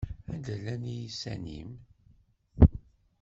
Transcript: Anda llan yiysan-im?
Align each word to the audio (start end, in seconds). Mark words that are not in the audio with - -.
Anda 0.31 0.55
llan 0.61 0.83
yiysan-im? 0.91 1.71